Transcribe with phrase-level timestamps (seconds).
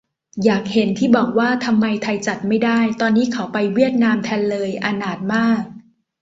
[0.43, 5.63] อยากเห็น ที่บอกว่าทำไมไทยจัดไม่ได้ ตอนนี้เขาไปเวียดนามแทนเลย อนาถมาก